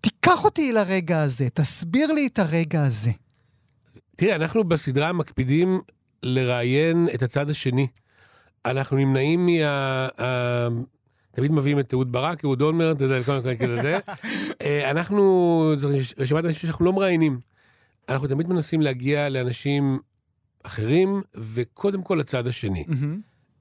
[0.00, 3.10] תיקח אותי לרגע הזה, תסביר לי את הרגע הזה.
[4.20, 5.80] תראה, אנחנו בסדרה מקפידים
[6.22, 7.86] לראיין את הצד השני.
[8.66, 9.64] אנחנו נמנעים מה...
[10.18, 10.68] ה-
[11.30, 13.98] תמיד מביאים את אהוד ברק, אהוד אולמרט, אתה יודע, כל מיני כאלה זה.
[14.62, 15.22] אה, אנחנו,
[15.76, 17.40] זו רש- רשימת אנשים שאנחנו לא מראיינים.
[18.08, 19.98] אנחנו תמיד מנסים להגיע לאנשים
[20.62, 22.84] אחרים, וקודם כל לצד השני.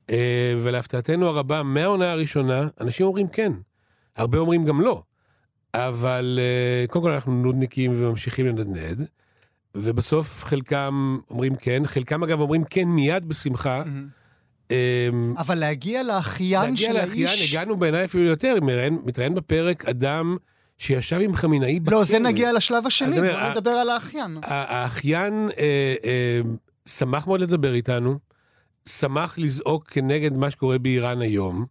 [0.10, 3.52] אה, ולהפתעתנו הרבה, מהעונה הראשונה, אנשים אומרים כן.
[4.16, 5.04] הרבה אומרים גם לא.
[5.74, 9.08] אבל אה, קודם כל אנחנו נודניקים וממשיכים לנדנד,
[9.78, 13.84] ובסוף חלקם אומרים כן, חלקם אגב אומרים כן מיד בשמחה.
[13.86, 14.08] מהמם.
[14.72, 17.54] אה, אבל להגיע לאחיין להגיע של לאחיין, האיש...
[17.54, 18.56] הגענו בעיניי אפילו יותר,
[19.06, 20.38] מתראיין בפרק אדם
[20.78, 21.98] שישב עם חמינאי בכלא.
[21.98, 24.38] לא, זה נגיע לשלב השני, בוא נדבר על האחיין.
[24.44, 26.42] האחיין אה, אה,
[26.86, 28.20] שמח מאוד לדבר איתנו,
[28.86, 31.66] שמח לזעוק כנגד מה שקורה באיראן היום.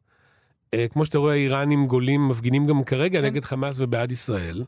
[0.74, 3.26] אה, כמו שאתה רואה, האיראנים גולים מפגינים גם כרגע כן.
[3.26, 4.64] נגד חמאס ובעד ישראל.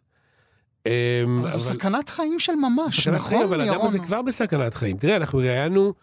[0.86, 3.86] אה, אבל זו סכנת חיים של ממש, נכון, חיים, אבל האדם ירון?
[3.86, 4.96] הזה כבר בסכנת חיים.
[4.96, 5.94] תראה, אנחנו ראיינו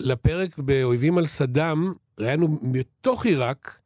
[0.00, 3.78] לפרק באויבים על סדאם, ראיינו מתוך עיראק,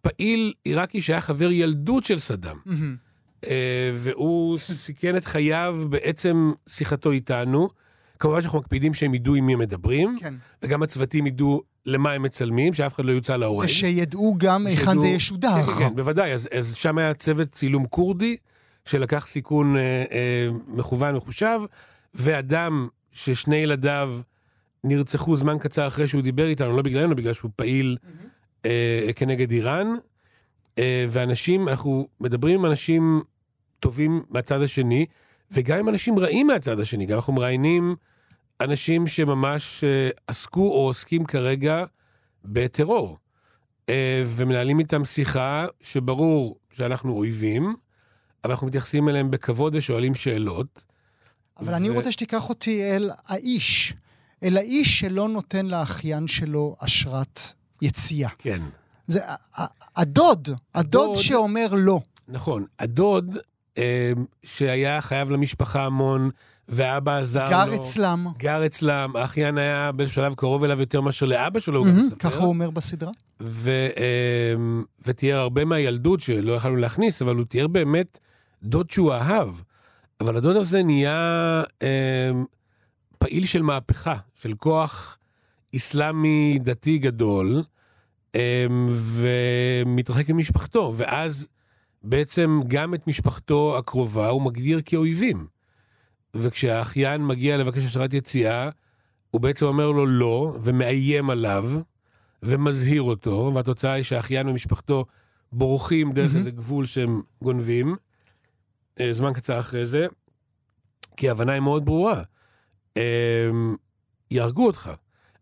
[0.00, 2.56] פעיל עיראקי שהיה חבר ילדות של סדאם.
[3.46, 7.68] אה, והוא סיכן את חייו בעצם שיחתו איתנו.
[8.18, 10.34] כמובן שאנחנו מקפידים שהם ידעו עם מי הם מדברים, כן.
[10.62, 13.66] וגם הצוותים ידעו למה הם מצלמים, שאף אחד לא יוצא להורג.
[13.66, 15.66] ושידעו גם היכן זה ישודר.
[15.66, 16.32] כן, כן, כן, בוודאי.
[16.32, 18.36] אז, אז שם היה צוות צילום כורדי,
[18.84, 21.60] שלקח סיכון אה, אה, מכוון מחושב,
[22.14, 24.16] ואדם ששני ילדיו
[24.84, 27.96] נרצחו זמן קצר אחרי שהוא דיבר איתנו, לא בגללנו, בגלל שהוא פעיל
[28.64, 29.86] אה, כנגד איראן.
[30.78, 33.22] אה, ואנשים, אנחנו מדברים עם אנשים
[33.80, 35.06] טובים מהצד השני,
[35.50, 37.06] וגם עם אנשים רעים מהצד השני.
[37.06, 37.96] גם אנחנו מראיינים
[38.60, 41.84] אנשים שממש אה, עסקו או עוסקים כרגע
[42.44, 43.18] בטרור.
[43.88, 47.74] אה, ומנהלים איתם שיחה שברור שאנחנו אויבים,
[48.44, 50.84] אבל אנחנו מתייחסים אליהם בכבוד ושואלים שאלות.
[51.60, 53.94] אבל ו- אני רוצה שתיקח אותי אל האיש,
[54.42, 57.40] אל האיש שלא נותן לאחיין שלו אשרת
[57.82, 58.28] יציאה.
[58.38, 58.62] כן.
[59.06, 59.20] זה
[59.96, 62.00] הדוד, הדוד שאומר לא.
[62.28, 62.64] נכון.
[62.78, 63.36] הדוד,
[63.78, 66.30] אה, שהיה חייב למשפחה המון,
[66.68, 67.50] ואבא עזר לו.
[67.50, 68.26] גר אצלם.
[68.38, 72.16] גר אצלם, האחיין היה בשלב קרוב אליו יותר מאשר לאבא שלו, הוא גם מספר.
[72.16, 73.10] ככה הוא אומר בסדרה.
[73.40, 74.54] ו, אה,
[75.06, 78.18] ותיאר הרבה מהילדות שלא יכלנו להכניס, אבל הוא תיאר באמת
[78.64, 79.48] דוד שהוא אהב.
[80.20, 82.30] אבל הדוד הזה נהיה אה,
[83.18, 85.18] פעיל של מהפכה, של כוח
[85.76, 87.62] אסלאמי דתי גדול,
[88.34, 91.48] אה, ומתרחק עם משפחתו, ואז
[92.02, 95.46] בעצם גם את משפחתו הקרובה הוא מגדיר כאויבים.
[96.34, 98.70] וכשהאחיין מגיע לבקש אשרת יציאה,
[99.30, 101.70] הוא בעצם אומר לו לא, ומאיים עליו,
[102.42, 105.04] ומזהיר אותו, והתוצאה היא שהאחיין ומשפחתו
[105.52, 106.38] בורחים דרך מהמם.
[106.38, 107.96] איזה גבול שהם גונבים,
[109.12, 110.06] זמן קצר אחרי זה,
[111.16, 112.22] כי ההבנה היא מאוד ברורה.
[112.96, 113.50] אה,
[114.30, 114.90] יהרגו אותך.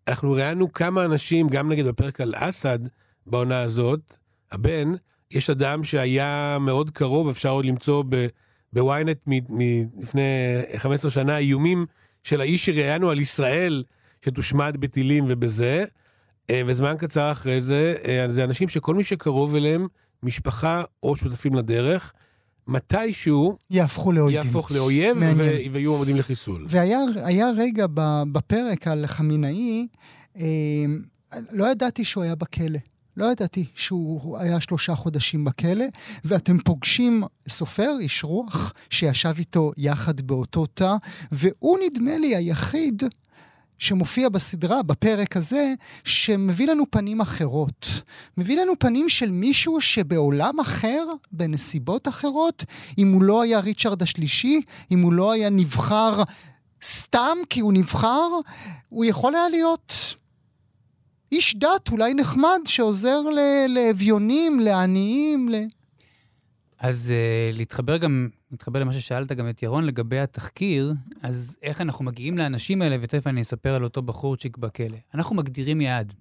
[0.09, 2.79] אנחנו ראינו כמה אנשים, גם נגיד בפרק על אסד,
[3.27, 4.17] בעונה הזאת,
[4.53, 4.93] הבן,
[5.31, 8.05] יש אדם שהיה מאוד קרוב, אפשר עוד למצוא
[8.73, 11.87] בוויינט מלפני 15 שנה, איומים
[12.23, 13.85] של האיש שראיינו על ישראל,
[14.25, 15.85] שתושמד בטילים ובזה,
[16.51, 19.87] אה, וזמן קצר אחרי זה, אה, זה אנשים שכל מי שקרוב אליהם,
[20.23, 22.13] משפחה או שותפים לדרך,
[22.69, 24.47] מתישהו יהפכו לאויבים.
[24.47, 25.17] יהפוך לאויב.
[25.37, 26.67] ו- ויהיו עומדים לחיסול.
[26.69, 27.87] והיה היה רגע
[28.33, 29.87] בפרק על חמינאי,
[30.41, 30.45] אה,
[31.53, 32.79] לא ידעתי שהוא היה בכלא.
[33.17, 35.85] לא ידעתי שהוא היה שלושה חודשים בכלא,
[36.25, 40.95] ואתם פוגשים סופר, איש רוח, שישב איתו יחד באותו תא,
[41.33, 43.03] והוא נדמה לי היחיד
[43.83, 48.03] שמופיע בסדרה, בפרק הזה, שמביא לנו פנים אחרות.
[48.37, 52.65] מביא לנו פנים של מישהו שבעולם אחר, בנסיבות אחרות,
[52.99, 56.23] אם הוא לא היה ריצ'רד השלישי, אם הוא לא היה נבחר
[56.83, 58.29] סתם כי הוא נבחר,
[58.89, 60.17] הוא יכול היה להיות
[61.33, 63.21] איש דת, אולי נחמד, שעוזר
[63.69, 65.55] לאביונים, לעניים, ל...
[66.79, 72.05] אז uh, להתחבר גם, להתחבר למה ששאלת גם את ירון לגבי התחקיר, אז איך אנחנו
[72.05, 74.97] מגיעים לאנשים האלה, ותכף אני אספר על אותו בחורצ'יק בכלא.
[75.15, 76.15] אנחנו מגדירים יעד.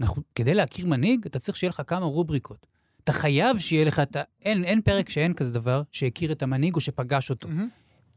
[0.00, 2.66] אנחנו, כדי להכיר מנהיג, אתה צריך שיהיה לך כמה רובריקות.
[3.04, 4.22] אתה חייב שיהיה לך את ה...
[4.42, 7.48] אין, אין פרק שאין כזה דבר שהכיר את המנהיג או שפגש אותו.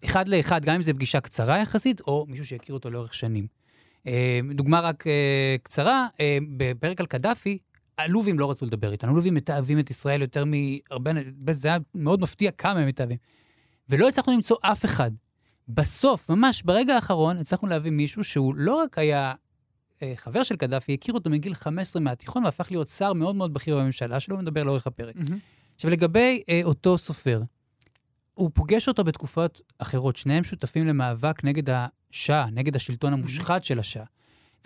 [0.05, 3.47] אחד לאחד, גם אם זו פגישה קצרה יחסית, או מישהו שהכיר אותו לאורך שנים.
[4.07, 7.57] אה, דוגמה רק אה, קצרה, אה, בפרק על קדאפי,
[7.97, 9.11] הלובים לא רצו לדבר איתנו.
[9.11, 11.11] הלובים מתעבים את ישראל יותר מהרבה,
[11.51, 13.17] זה היה מאוד מפתיע כמה הם מתעבים.
[13.89, 15.11] ולא הצלחנו למצוא אף אחד.
[15.67, 19.33] בסוף, ממש ברגע האחרון, הצלחנו להביא מישהו שהוא לא רק היה
[20.01, 23.77] אה, חבר של קדאפי, הכיר אותו מגיל 15 מהתיכון והפך להיות שר מאוד מאוד בכיר
[23.77, 25.15] בממשלה שלו, מדבר לאורך הפרק.
[25.75, 27.41] עכשיו, לגבי אה, אותו סופר,
[28.33, 30.15] הוא פוגש אותו בתקופות אחרות.
[30.15, 34.05] שניהם שותפים למאבק נגד השאה, נגד השלטון המושחת של השאה.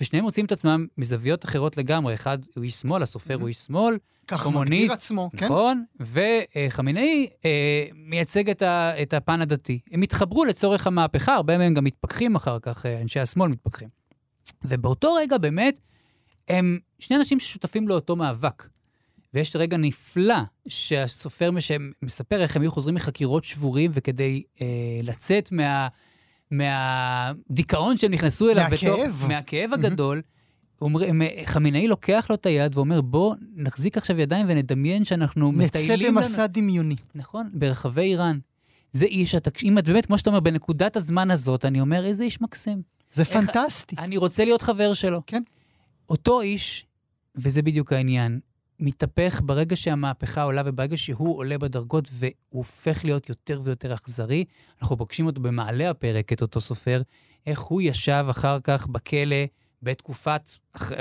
[0.02, 2.14] ושניהם מוצאים את עצמם מזוויות אחרות לגמרי.
[2.14, 5.46] אחד הוא איש שמאל, הסופר הוא איש שמאל, ככה מגדיר קומוניסט, עצמו, כן?
[5.46, 5.84] נכון?
[6.00, 9.80] וחמינאי אה, מייצג את, ה, את הפן הדתי.
[9.92, 13.90] הם התחברו לצורך המהפכה, הרבה מהם גם מתפכחים אחר כך, אה, אנשי השמאל מתפכחים.
[14.64, 15.80] ובאותו רגע באמת,
[16.48, 18.68] הם שני אנשים ששותפים לאותו מאבק.
[19.34, 20.36] ויש רגע נפלא
[20.68, 21.52] שהסופר.
[22.02, 24.68] מספר איך הם היו חוזרים מחקירות שבורים, וכדי אה,
[25.04, 25.88] לצאת מה...
[26.52, 28.68] מהדיכאון שהם נכנסו אליו.
[28.70, 29.00] מהכאב.
[29.10, 30.22] בתוך, מהכאב הגדול.
[30.82, 35.66] אומר, הם- חמינאי לוקח לו את היד ואומר, בוא נחזיק עכשיו ידיים ונדמיין שאנחנו נצא
[35.66, 36.16] מטיילים...
[36.16, 36.96] במסע דמיוני.
[37.16, 38.40] נכון, ברחבי איראן.
[38.92, 42.24] זה איש, אתה, אם את באמת, כמו שאתה אומר, בנקודת הזמן הזאת, אני אומר, איזה
[42.24, 42.82] איש מקסים.
[43.12, 43.96] זה איך- פנטסטי.
[44.00, 45.22] אני רוצה להיות חבר שלו.
[45.28, 45.44] כן.
[46.10, 46.86] אותו איש,
[47.36, 48.40] וזה בדיוק העניין,
[48.80, 54.46] מתהפך ברגע שהמהפכה עולה וברגע שהוא עולה בדרגות והוא הופך להיות יותר ויותר אכזרי.
[54.82, 57.02] אנחנו פוגשים אותו במעלה הפרק, את אותו סופר,
[57.48, 59.46] איך הוא ישב אחר כך בכלא
[59.84, 60.50] בתקופת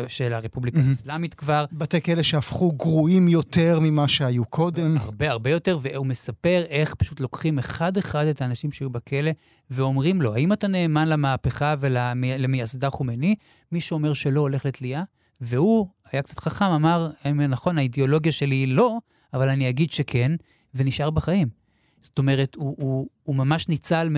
[0.08, 0.80] של הרפובליקה.
[0.88, 4.96] האסלאמית כבר, בתי כלא שהפכו גרועים יותר ממה שהיו קודם.
[4.96, 9.30] הרבה הרבה יותר, והוא מספר איך פשוט לוקחים אחד-אחד את האנשים שהיו בכלא
[9.70, 13.34] ואומרים לו, האם אתה נאמן למהפכה ולמייסדה חומייני?
[13.72, 15.02] מי שאומר שלא הולך לתלייה,
[15.40, 18.98] והוא היה קצת חכם, אמר, "אמ, נכון, האידיאולוגיה שלי היא לא,
[19.34, 20.32] אבל אני אגיד שכן,
[20.74, 21.48] ונשאר בחיים.
[22.00, 24.08] זאת אומרת, הוא, הוא, הוא ממש ניצל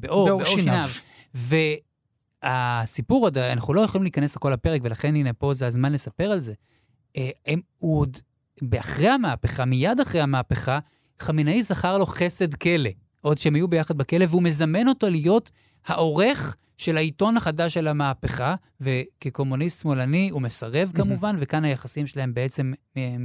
[0.00, 0.44] באור.
[0.44, 0.88] שיניו.
[2.44, 6.40] והסיפור עוד, אנחנו לא יכולים להיכנס לכל הפרק, ולכן הנה פה זה הזמן לספר על
[6.40, 6.54] זה.
[7.16, 8.16] אה, הם, הוא עוד,
[8.80, 10.78] אחרי המהפכה, מיד אחרי המהפכה,
[11.18, 15.50] חמינאי זכר לו חסד כלא, עוד שהם היו ביחד בכלא, והוא מזמן אותו להיות
[15.86, 22.72] העורך של העיתון החדש של המהפכה, וכקומוניסט שמאלני הוא מסרב כמובן, וכאן היחסים שלהם בעצם
[22.96, 23.16] אה,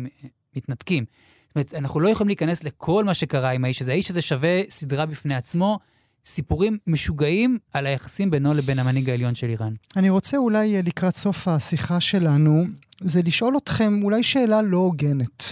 [0.55, 1.05] מתנתקים.
[1.47, 3.91] זאת אומרת, אנחנו לא יכולים להיכנס לכל מה שקרה עם האיש הזה.
[3.91, 5.79] האיש הזה שווה סדרה בפני עצמו,
[6.25, 9.73] סיפורים משוגעים על היחסים בינו לבין המנהיג העליון של איראן.
[9.95, 12.63] אני רוצה אולי אה, לקראת סוף השיחה שלנו,
[13.01, 15.43] זה לשאול אתכם אולי שאלה לא הוגנת.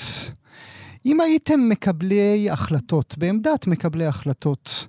[1.05, 4.87] אם הייתם מקבלי החלטות, בעמדת מקבלי החלטות,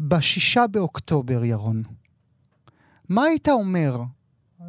[0.00, 1.82] בשישה באוקטובר, ירון,
[3.08, 4.00] מה היית אומר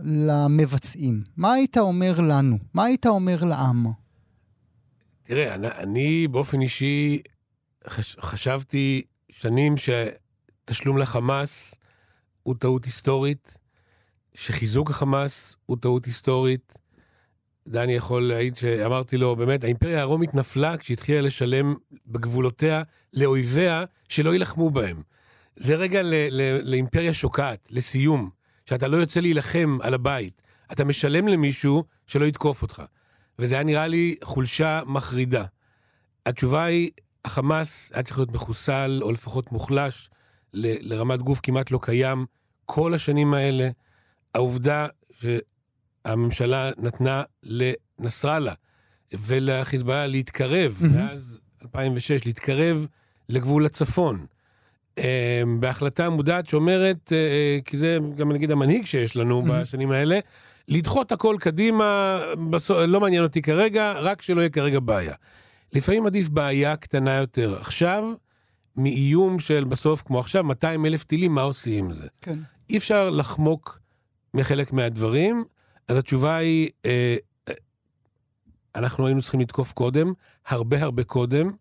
[0.04, 1.23] למבצעים?
[1.38, 2.58] מה היית אומר לנו?
[2.73, 3.86] מה היית אומר לעם?
[5.23, 7.21] תראה, אני, אני באופן אישי
[7.88, 11.76] חש, חשבתי שנים שתשלום לחמאס
[12.43, 13.58] הוא טעות היסטורית,
[14.34, 16.73] שחיזוק החמאס הוא טעות היסטורית.
[17.67, 24.69] דני יכול להעיד שאמרתי לו, באמת, האימפריה הרומית נפלה כשהתחילה לשלם בגבולותיה לאויביה שלא יילחמו
[24.69, 25.02] בהם.
[25.57, 28.29] זה רגע ל- ל- לאימפריה שוקעת, לסיום,
[28.65, 30.41] שאתה לא יוצא להילחם על הבית.
[30.71, 32.83] אתה משלם למישהו שלא יתקוף אותך.
[33.39, 35.43] וזה היה נראה לי חולשה מחרידה.
[36.25, 36.89] התשובה היא,
[37.25, 40.09] החמאס היה צריך להיות מחוסל, או לפחות מוחלש,
[40.53, 42.25] ל- לרמת גוף כמעט לא קיים,
[42.65, 43.69] כל השנים האלה.
[44.35, 44.87] העובדה
[46.05, 48.53] שהממשלה נתנה לנסראללה
[49.13, 50.95] ולחיזבאללה להתקרב, מהמם.
[50.95, 52.87] מאז 2006, להתקרב
[53.29, 54.25] לגבול הצפון.
[54.97, 59.43] אה, בהחלטה מודעת שאומרת, אה, כי זה גם נגיד המנהיג שיש לנו.
[59.47, 60.19] בשנים האלה,
[60.67, 65.13] לדחות הכל קדימה, בסוף, לא מעניין אותי כרגע, רק שלא יהיה כרגע בעיה.
[65.73, 68.13] לפעמים עדיף בעיה קטנה יותר עכשיו,
[68.75, 72.07] מאיום של בסוף, כמו עכשיו, 200 אלף טילים, מה עושים עם זה?
[72.21, 72.39] כן.
[72.69, 73.79] אי אפשר לחמוק
[74.33, 75.43] מחלק מהדברים,
[75.88, 77.15] אז התשובה היא, אה,
[77.49, 77.53] אה,
[78.75, 80.13] אנחנו היינו צריכים לתקוף קודם,
[80.47, 81.51] הרבה הרבה קודם.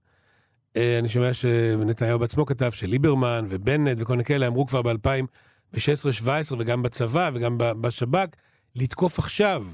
[0.77, 6.83] אה, אני שומע שנתניהו בעצמו כתב שליברמן ובנט וכל מיני כאלה אמרו כבר ב-2016-2017 וגם
[6.83, 8.29] בצבא וגם בשב"כ,
[8.77, 9.67] לתקוף עכשיו,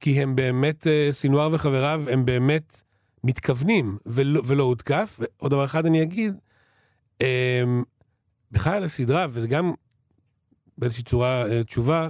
[0.00, 2.82] כי הם באמת, אה, סינואר וחבריו, הם באמת
[3.24, 5.20] מתכוונים ולא, ולא הותקף.
[5.20, 6.34] ועוד דבר אחד אני אגיד,
[7.22, 7.62] אה,
[8.50, 9.72] בכלל הסדרה, וזה גם
[10.78, 12.08] באיזושהי צורה תשובה,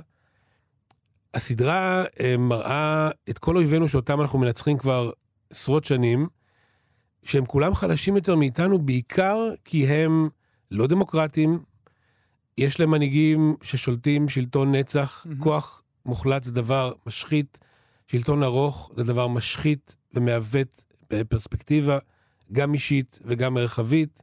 [1.34, 5.10] הסדרה אה, מראה את כל אויבינו שאותם אנחנו מנצחים כבר
[5.50, 6.28] עשרות שנים,
[7.22, 10.28] שהם כולם חלשים יותר מאיתנו, בעיקר כי הם
[10.70, 11.58] לא דמוקרטיים,
[12.58, 15.40] יש להם מנהיגים ששולטים שלטון נצח, מהמם.
[15.42, 17.58] כוח מוחלט זה דבר משחית,
[18.06, 21.98] שלטון ארוך זה דבר משחית ומעוות בפרספקטיבה,
[22.52, 24.22] גם אישית וגם מרחבית.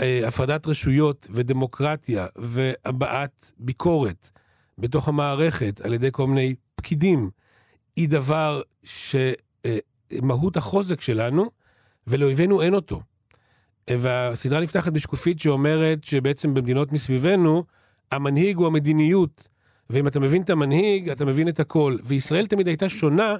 [0.00, 4.30] אה, הפרדת רשויות ודמוקרטיה והבעת ביקורת
[4.78, 7.30] בתוך המערכת על ידי כל מיני פקידים,
[7.96, 11.50] היא דבר שמהות החוזק שלנו,
[12.06, 13.00] ולאויבינו אין אותו.
[13.90, 17.64] והסדרה נפתחת בשקופית שאומרת שבעצם במדינות מסביבנו,
[18.12, 19.48] המנהיג הוא המדיניות.
[19.90, 21.96] ואם אתה מבין את המנהיג, אתה מבין את הכל.
[22.04, 23.34] וישראל תמיד הייתה שונה,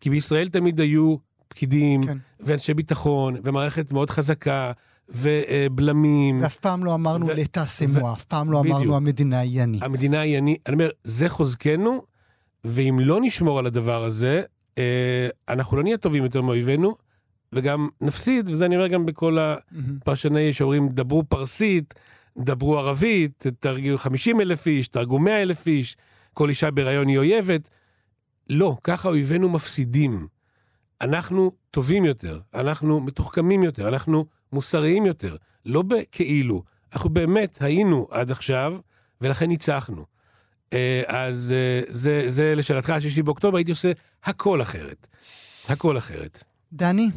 [0.00, 1.16] כי בישראל תמיד היו
[1.48, 2.18] פקידים, כן.
[2.40, 4.72] ואנשי ביטחון, ומערכת מאוד חזקה,
[5.08, 6.42] ובלמים.
[6.42, 8.76] ואף פעם לא אמרנו ו- לתעשמו, אף פעם לא בדיוק.
[8.76, 9.78] אמרנו המדינה היא אני.
[9.82, 12.02] המדינה היא אני, אני אומר, זה חוזקנו,
[12.64, 14.42] ואם לא נשמור על הדבר הזה,
[14.78, 16.94] אה, אנחנו לא נהיה טובים יותר מאויבינו,
[17.52, 19.38] וגם נפסיד, וזה אני אומר גם בכל.
[19.38, 21.94] הפרשני שאומרים, דברו פרסית,
[22.38, 25.96] דברו ערבית, תרגיעו 50 אלף איש, תהרגו 100 אלף איש,
[26.32, 27.68] כל אישה בהיריון היא אויבת.
[28.50, 30.26] לא, ככה אויבינו מפסידים.
[31.00, 35.36] אנחנו טובים יותר, אנחנו מתוחכמים יותר, אנחנו מוסריים יותר,
[35.66, 36.62] לא בכאילו,
[36.92, 38.76] אנחנו באמת היינו עד עכשיו,
[39.20, 40.04] ולכן ניצחנו.
[40.72, 43.92] אה, אז אה, זה, זה לשאלתך, השישי באוקטובר, הייתי עושה
[44.24, 45.06] הכל אחרת.
[45.68, 46.44] הכל אחרת.
[46.72, 47.10] דני,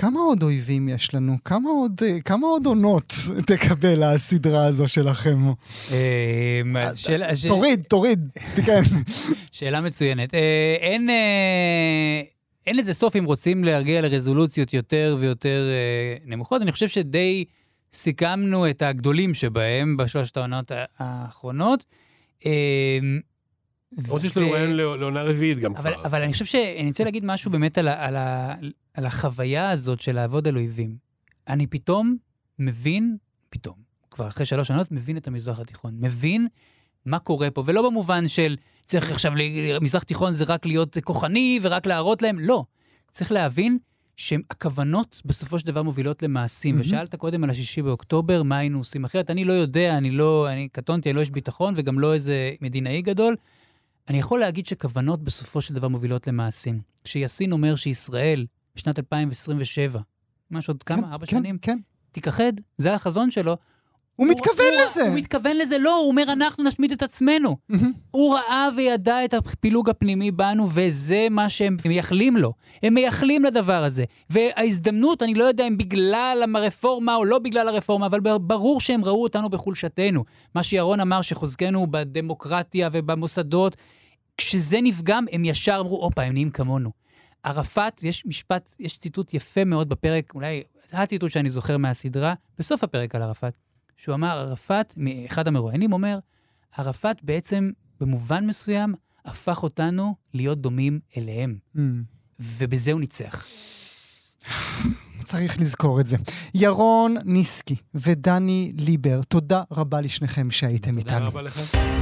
[0.00, 1.36] כמה עוד אויבים יש לנו?
[1.44, 3.12] כמה עוד, אה, כמה עוד עונות
[3.46, 5.38] תקבל הסדרה הזו שלכם?
[5.90, 7.06] אמ, ש-
[7.46, 8.28] תוריד, תוריד,
[8.66, 8.82] כן.
[9.52, 10.34] שאלה מצוינת.
[10.34, 10.40] אה,
[10.80, 12.20] אין, אה,
[12.66, 16.62] אין לזה סוף אם רוצים להגיע לרזולוציות יותר ויותר אה, נמוכות.
[16.62, 17.44] אני חושב שדי
[17.92, 21.84] סיכמנו את הגדולים שבהם בשלושת העונות האחרונות.
[22.46, 22.98] אה,
[24.04, 26.04] למרות שיש לנו ו- רעיון לעונה- לעונה רביעית גם אבל, כבר.
[26.04, 28.54] אבל אני חושב שאני רוצה להגיד משהו באמת על, ה, על, ה,
[29.00, 30.96] על החוויה הזאת של לעבוד על אויבים.
[31.48, 32.16] אני פתאום
[32.58, 33.16] מבין,
[33.50, 33.74] פתאום,
[34.10, 35.94] כבר אחרי שלוש שנות, מבין את המזרח התיכון.
[35.98, 36.48] מבין
[37.06, 39.32] מה קורה פה, ולא במובן של צריך עכשיו,
[39.80, 42.64] מזרח תיכון זה רק להיות כוחני ורק להראות להם, לא.
[43.10, 43.78] צריך להבין
[44.16, 46.74] שהכוונות בסופו של דבר מובילות למעשים.
[46.74, 46.86] מהמם.
[46.86, 49.30] ושאלת קודם על השישי באוקטובר, מה היינו עושים אחרת?
[49.30, 53.02] אני לא יודע, אני לא, אני קטונתי, אני לא איש ביטחון וגם לא איזה מדינאי
[53.02, 53.36] גדול.
[54.08, 56.80] אני יכול להגיד שכוונות בסופו של דבר מובילות למעשים.
[57.04, 58.46] כשיאסין אומר שישראל
[58.76, 60.00] בשנת 2027,
[60.50, 61.78] ממש עוד כמה, כן, ארבע כן, שנים, כן.
[62.12, 63.56] תיכחד, זה החזון שלו,
[64.20, 65.08] הוא מתכוון לזה.
[65.08, 67.56] הוא מתכוון לזה, לא, הוא אומר, אנחנו נשמיד את עצמנו.
[68.10, 72.52] הוא ראה וידע את הפילוג הפנימי בנו, וזה מה שהם מייחלים לו.
[72.82, 74.04] הם מייחלים לדבר הזה.
[74.30, 79.22] וההזדמנות, אני לא יודע אם בגלל הרפורמה או לא בגלל הרפורמה, אבל ברור שהם ראו
[79.22, 80.24] אותנו בחולשתנו.
[80.54, 83.76] מה שירון אמר, שחוזקנו בדמוקרטיה ובמוסדות,
[84.36, 86.90] כשזה נפגם, הם ישר אמרו, הופה, הם נהיים כמונו.
[87.42, 90.62] ערפאת, יש משפט, יש ציטוט יפה מאוד בפרק, אולי
[90.92, 93.54] הציטוט שאני זוכר מהסדרה, בסוף הפרק על ערפאת,
[93.96, 94.94] שהוא אמר, ערפאת,
[95.26, 96.18] אחד המרואיינים אומר,
[96.76, 97.70] ערפאת בעצם,
[98.00, 101.58] במובן מסוים, הפך אותנו להיות דומים אליהם.
[101.76, 101.80] Mm.
[102.40, 103.46] ובזה הוא ניצח.
[105.24, 106.16] צריך לזכור את זה.
[106.54, 111.18] ירון ניסקי ודני ליבר, תודה רבה לשניכם שהייתם תודה איתנו.
[111.18, 111.99] תודה רבה לך.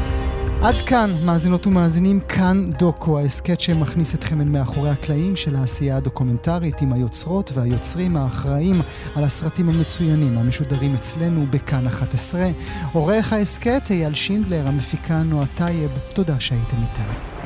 [0.62, 6.82] עד כאן, מאזינות ומאזינים, כאן דוקו, ההסכת שמכניס אתכם אל מאחורי הקלעים של העשייה הדוקומנטרית
[6.82, 8.80] עם היוצרות והיוצרים האחראים
[9.14, 12.46] על הסרטים המצוינים המשודרים אצלנו בכאן 11.
[12.92, 17.37] עורך ההסכת אייל שינדלר, המפיקה נועה טייב, תודה שהייתם איתנו.